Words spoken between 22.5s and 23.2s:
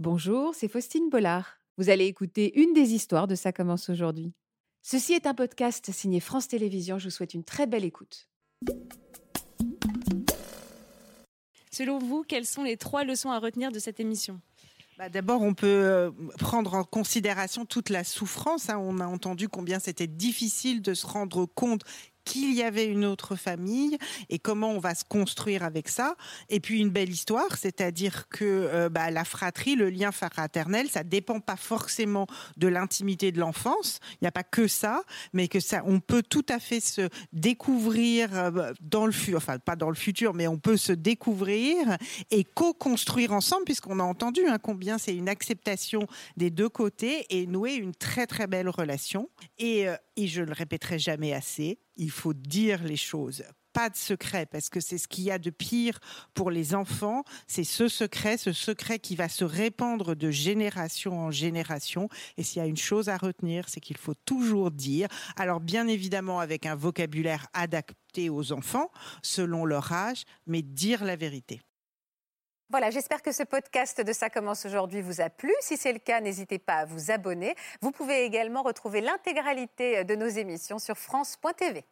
y avait une